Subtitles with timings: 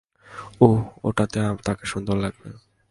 [0.61, 2.47] ওহ, ঐটাতে তাকে সুন্দর লাগবে।